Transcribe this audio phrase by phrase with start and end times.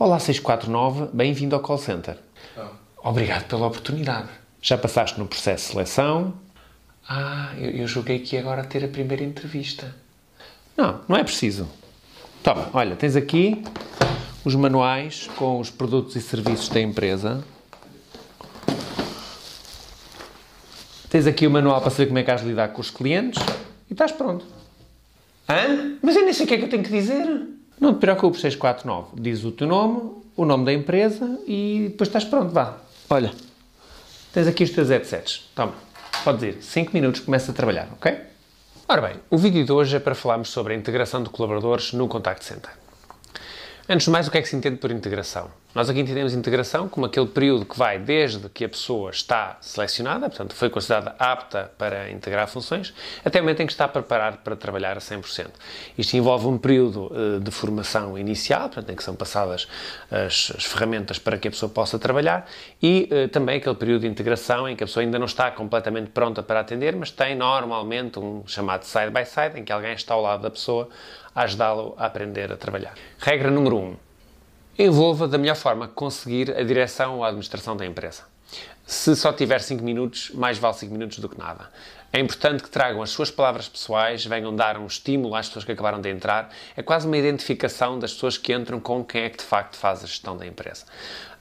[0.00, 2.16] Olá 649, bem-vindo ao call center.
[3.02, 4.28] Obrigado pela oportunidade.
[4.62, 6.34] Já passaste no processo de seleção?
[7.08, 9.92] Ah, eu, eu julguei que ia agora ter a primeira entrevista.
[10.76, 11.68] Não, não é preciso.
[12.44, 13.60] Toma, olha, tens aqui
[14.44, 17.42] os manuais com os produtos e serviços da empresa.
[21.10, 23.42] Tens aqui o manual para saber como é que has de lidar com os clientes
[23.90, 24.46] e estás pronto.
[25.48, 25.98] Hã?
[26.00, 27.57] Mas eu nem sei o que é que eu tenho que dizer.
[27.80, 29.20] Não te preocupes, 649.
[29.20, 32.78] Diz o teu nome, o nome da empresa e depois estás pronto, vá.
[33.08, 33.32] Olha,
[34.32, 35.48] tens aqui os teus headsets.
[35.54, 35.74] Toma,
[36.24, 36.62] podes ir.
[36.62, 38.16] 5 minutos, começa a trabalhar, ok?
[38.88, 42.08] Ora bem, o vídeo de hoje é para falarmos sobre a integração de colaboradores no
[42.08, 42.70] Contact Center.
[43.88, 45.50] Antes de mais, o que é que se entende por integração?
[45.78, 50.28] Nós aqui entendemos integração como aquele período que vai desde que a pessoa está selecionada,
[50.28, 52.92] portanto, foi considerada apta para integrar funções,
[53.24, 55.46] até o momento em que está preparado para trabalhar a 100%.
[55.96, 59.68] Isto envolve um período uh, de formação inicial, portanto, em que são passadas
[60.10, 62.50] as, as ferramentas para que a pessoa possa trabalhar,
[62.82, 66.10] e uh, também aquele período de integração em que a pessoa ainda não está completamente
[66.10, 70.22] pronta para atender, mas tem normalmente um chamado side-by-side, -side, em que alguém está ao
[70.22, 70.88] lado da pessoa
[71.32, 72.94] a ajudá-lo a aprender a trabalhar.
[73.20, 73.80] Regra número 1.
[73.80, 74.07] Um,
[74.78, 78.22] envolva da melhor forma conseguir a direção ou a administração da empresa.
[78.86, 81.68] Se só tiver 5 minutos, mais vale 5 minutos do que nada.
[82.10, 85.72] É importante que tragam as suas palavras pessoais, venham dar um estímulo às pessoas que
[85.72, 86.48] acabaram de entrar.
[86.74, 90.02] É quase uma identificação das pessoas que entram com quem é que de facto faz
[90.02, 90.86] a gestão da empresa.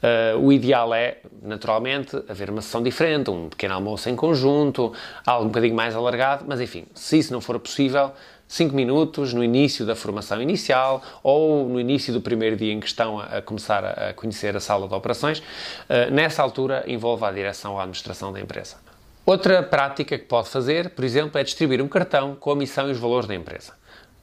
[0.04, 4.94] Uh, o ideal é, naturalmente, haver uma sessão diferente, um pequeno almoço em conjunto,
[5.26, 8.12] algo um bocadinho mais alargado, mas enfim, se isso não for possível,
[8.48, 12.88] 5 minutos no início da formação inicial ou no início do primeiro dia em que
[12.88, 15.40] estão a, começar a, conhecer a sala de operações.
[15.40, 18.78] Uh, nessa altura, envolve a direção ou a administração da empresa.
[19.26, 22.92] Outra prática que pode fazer, por exemplo, é distribuir um cartão com a missão e
[22.92, 23.74] os valores da empresa.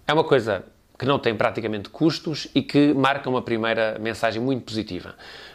[0.06, 0.64] É uma coisa
[0.98, 5.14] que não tem praticamente custos e que marca uma primeira mensagem muito positiva.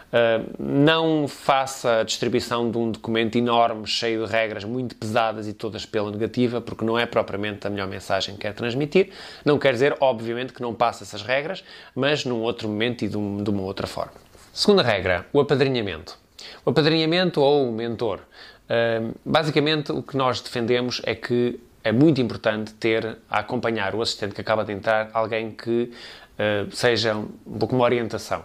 [0.10, 5.54] Uh, não faça a distribuição de um documento enorme, cheio de regras muito pesadas e
[5.54, 9.12] todas pela negativa, porque não é propriamente a melhor mensagem que quer transmitir.
[9.46, 13.18] Não quer dizer, obviamente, que não passe essas regras, mas num outro momento e de,
[13.18, 14.14] um, de uma outra forma.
[14.52, 16.18] Segunda regra, o apadrinhamento.
[16.66, 18.20] O apadrinhamento ou o mentor.
[18.66, 24.02] Uh, basicamente, o que nós defendemos é que é muito importante ter a acompanhar o
[24.02, 25.92] assistente que acaba de entrar alguém que
[26.40, 28.44] uh, seja um pouco uma orientação.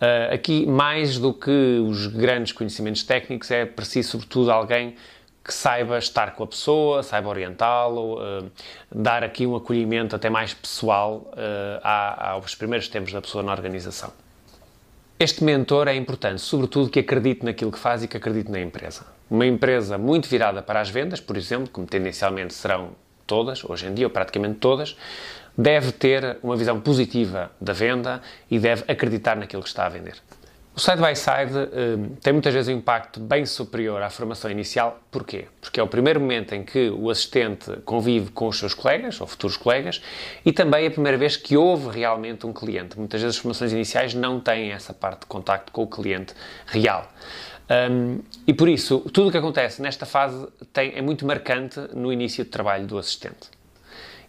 [0.00, 4.94] Uh, aqui, mais do que os grandes conhecimentos técnicos, é preciso, sobretudo, alguém
[5.44, 8.50] que saiba estar com a pessoa, saiba orientá-lo, uh,
[8.94, 14.12] dar aqui um acolhimento até mais pessoal uh, aos primeiros tempos da pessoa na organização.
[15.18, 19.04] Este mentor é importante, sobretudo que acredite naquilo que faz e que acredite na empresa.
[19.28, 22.90] Uma empresa muito virada para as vendas, por exemplo, como tendencialmente serão
[23.26, 24.96] todas, hoje em dia, ou praticamente todas,
[25.58, 30.14] deve ter uma visão positiva da venda e deve acreditar naquilo que está a vender.
[30.78, 35.00] O side-by-side -side, um, tem muitas vezes um impacto bem superior à formação inicial.
[35.10, 35.46] Porquê?
[35.60, 39.26] Porque é o primeiro momento em que o assistente convive com os seus colegas, ou
[39.26, 40.00] futuros colegas,
[40.46, 42.96] e também é a primeira vez que houve realmente um cliente.
[42.96, 46.32] Muitas vezes as formações iniciais não têm essa parte de contacto com o cliente
[46.64, 47.10] real.
[47.90, 52.12] Um, e por isso, tudo o que acontece nesta fase tem, é muito marcante no
[52.12, 53.57] início de trabalho do assistente.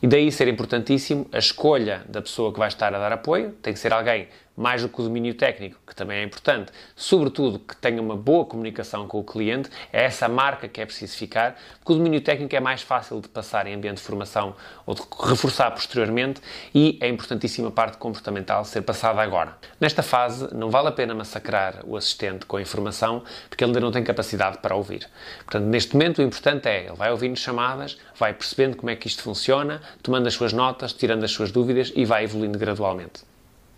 [0.01, 3.73] E daí ser importantíssimo a escolha da pessoa que vai estar a dar apoio, tem
[3.73, 4.27] que ser alguém
[4.59, 8.43] mais do que o domínio técnico, que também é importante, sobretudo que tenha uma boa
[8.43, 12.53] comunicação com o cliente, é essa marca que é preciso ficar, porque o domínio técnico
[12.53, 14.53] é mais fácil de passar em ambiente de formação
[14.85, 16.41] ou de reforçar posteriormente
[16.75, 19.57] e é importantíssima parte comportamental ser passada agora.
[19.79, 23.79] Nesta fase, não vale a pena massacrar o assistente com a informação, porque ele ainda
[23.79, 25.07] não tem capacidade para ouvir.
[25.45, 29.07] Portanto, neste momento, o importante é, ele vai ouvindo chamadas, vai percebendo como é que
[29.07, 33.28] isto funciona, tomando as suas notas, tirando as suas dúvidas e vai evoluindo gradualmente.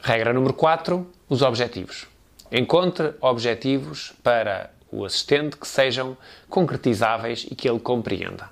[0.03, 2.07] Regra número 4, os objetivos.
[2.51, 6.17] Encontre objetivos para o assistente que sejam
[6.49, 8.49] concretizáveis e que ele compreenda.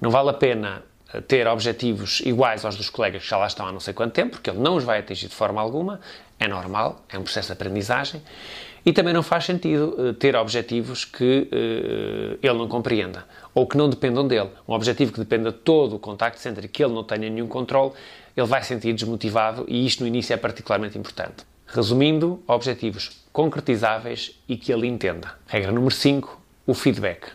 [0.00, 3.66] Não vale a pena eh, ter objetivos iguais aos dos colegas que já lá estão
[3.66, 6.00] há não sei quanto tempo, porque ele não os vai atingir de forma alguma,
[6.40, 8.22] é normal, é um processo de aprendizagem,
[8.86, 13.76] e também não faz sentido uh, ter objetivos que uh, ele não compreenda, ou que
[13.76, 14.48] não dependam dele.
[14.66, 17.48] Um objetivo que dependa de todo o contact center e que ele não tenha nenhum
[17.48, 17.92] controle,
[18.36, 21.44] ele vai sentir desmotivado e isto no início é particularmente importante.
[21.66, 25.34] Resumindo, objetivos concretizáveis e que ele entenda.
[25.48, 27.32] Regra número 5, o feedback.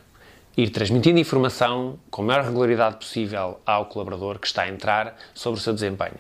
[0.56, 5.60] Ir transmitindo informação com a maior regularidade possível ao colaborador que está a entrar sobre
[5.60, 6.16] o seu desempenho.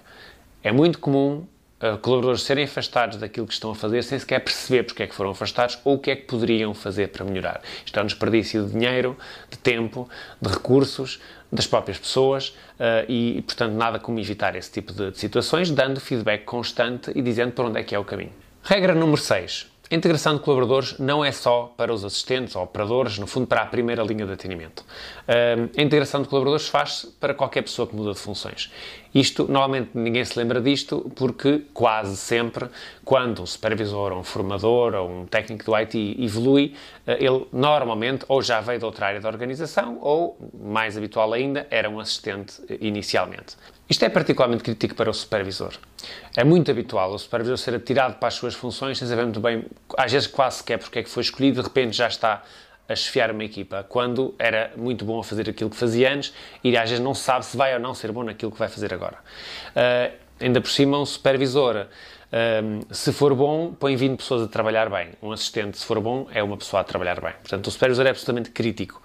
[0.61, 1.45] É muito comum
[1.81, 5.15] uh, colaboradores serem afastados daquilo que estão a fazer sem sequer perceber porque é que
[5.15, 7.61] foram afastados ou o que é que poderiam fazer para melhorar.
[7.85, 9.17] Isto é um desperdício de dinheiro,
[9.49, 10.09] de tempo,
[10.41, 11.19] de recursos,
[11.51, 12.49] das próprias pessoas
[12.79, 17.11] uh, e, e, portanto, nada como evitar esse tipo de, de, situações, dando feedback constante
[17.13, 18.31] e dizendo para onde é que é o caminho.
[18.63, 19.70] Regra número 6.
[19.91, 23.63] A integração de colaboradores não é só para os assistentes ou operadores, no fundo, para
[23.63, 24.85] a primeira linha de atendimento.
[25.27, 28.71] A integração de colaboradores faz para qualquer pessoa que muda de funções.
[29.13, 32.69] Isto, normalmente, ninguém se lembra disto porque, quase sempre,
[33.03, 36.73] quando um supervisor, ou um formador ou um técnico do IT evolui,
[37.05, 41.67] eh, ele normalmente ou já veio de outra área da organização ou, mais habitual ainda,
[41.69, 43.57] era um assistente eh, inicialmente.
[43.91, 45.73] Isto é particularmente crítico para o supervisor.
[46.37, 49.65] É muito habitual o supervisor ser atirado para as suas funções sem saber muito bem,
[49.97, 52.41] às vezes quase sequer porque é que foi escolhido, de repente já está
[52.87, 56.33] a chefiar uma equipa, quando era muito bom a fazer aquilo que fazia antes
[56.63, 58.93] e às vezes não sabe se vai ou não ser bom naquilo que vai fazer
[58.93, 59.17] agora.
[59.75, 61.87] Uh, ainda por cima, um supervisor,
[62.31, 65.09] uh, se for bom, põe 20 pessoas a trabalhar bem.
[65.21, 67.33] Um assistente, se for bom, é uma pessoa a trabalhar bem.
[67.41, 69.01] Portanto, o supervisor é absolutamente crítico.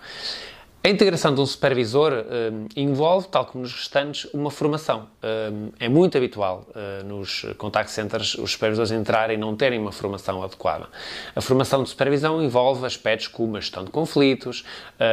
[0.87, 5.09] A integração de um supervisor um, envolve, tal como nos restantes, uma formação.
[5.21, 9.91] Um, é muito habitual uh, nos contact centers os supervisores entrarem e não terem uma
[9.91, 10.87] formação adequada.
[11.35, 14.65] A formação de supervisão envolve aspectos como a gestão de conflitos,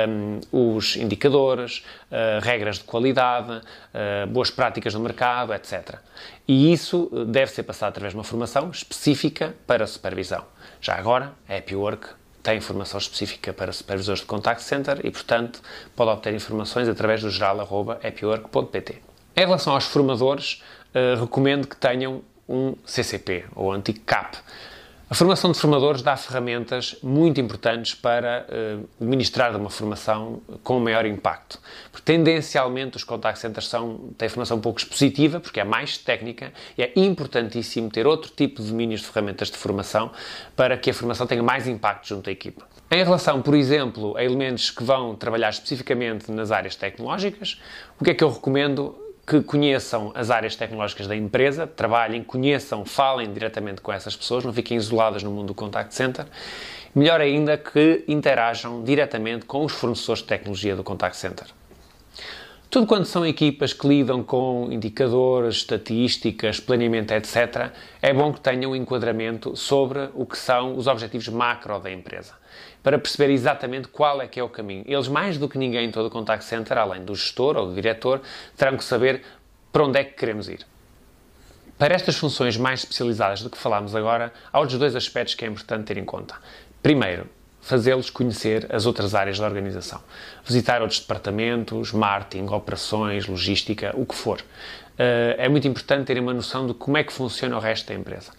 [0.08, 5.96] um, os indicadores, uh, regras de qualidade, uh, boas práticas no mercado, etc.
[6.48, 10.46] E isso deve ser passado através de uma formação específica para a supervisão.
[10.80, 12.10] Já agora, a Happy Work
[12.44, 15.62] tem informação específica para supervisores de contact center e, portanto,
[15.96, 19.02] pode obter informações através do geral.happywork.pt.
[19.36, 20.62] Em relação aos formadores,
[20.94, 24.38] uh, recomendo que tenham um CCP, ou antigo CAP.
[25.14, 31.06] A formação de formadores dá ferramentas muito importantes para uh, ministrar uma formação com maior
[31.06, 31.60] impacto.
[31.92, 36.52] Porque, tendencialmente, os contact centers são, têm formação um pouco expositiva, porque é mais técnica,
[36.76, 40.10] e é importantíssimo ter outro tipo de domínios de ferramentas de formação
[40.56, 42.68] para que a formação tenha mais impacto junto à equipa.
[42.90, 47.62] Em relação, por exemplo, a elementos que vão trabalhar especificamente nas áreas tecnológicas,
[48.00, 49.03] o que é que eu recomendo?
[49.26, 54.52] Que conheçam as áreas tecnológicas da empresa, trabalhem, conheçam, falem diretamente com essas pessoas, não
[54.52, 56.26] fiquem isoladas no mundo do contact center.
[56.94, 61.48] Melhor ainda que interajam diretamente com os fornecedores de tecnologia do contact center.
[62.74, 67.70] Tudo quanto são equipas que lidam com indicadores, estatísticas, planeamento, etc.,
[68.02, 72.34] é bom que tenham um enquadramento sobre o que são os objetivos macro da empresa,
[72.82, 74.84] para perceber exatamente qual é que é o caminho.
[74.88, 77.76] Eles, mais do que ninguém em todo o contact center, além do gestor ou do
[77.76, 78.24] diretor,
[78.58, 79.22] terão que saber
[79.72, 80.66] para onde é que queremos ir.
[81.78, 85.48] Para estas funções mais especializadas do que falámos agora, há outros dois aspectos que é
[85.48, 86.38] importante ter em conta.
[86.82, 87.30] Primeiro,
[87.64, 90.02] fazê-los conhecer as outras áreas da organização.
[90.46, 94.42] Visitar outros departamentos, marketing, operações, logística, o que for.
[94.42, 97.96] Uh, é muito importante terem uma noção de como é que funciona o resto da
[97.96, 98.32] empresa.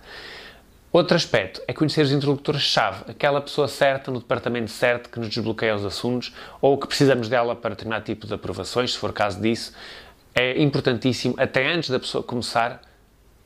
[0.93, 5.75] Outro aspecto é conhecer os interlocutores-chave, aquela pessoa certa no departamento certo que nos desbloqueia
[5.75, 9.73] os assuntos ou que precisamos dela para determinado tipo de aprovações, se for caso disso.
[10.35, 12.81] É importantíssimo, até antes da pessoa começar,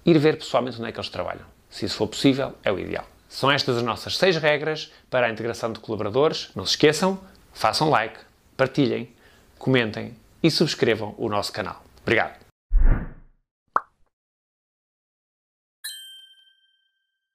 [0.04, 1.46] ir ver pessoalmente onde é que eles trabalham.
[1.70, 3.06] Se isso for possível, é o ideal.
[3.28, 6.50] São estas as nossas seis regras para a integração de colaboradores.
[6.56, 7.20] Não se esqueçam,
[7.52, 8.18] façam like,
[8.56, 9.08] partilhem,
[9.58, 11.84] comentem e subscrevam o nosso canal.
[12.02, 12.47] Obrigado!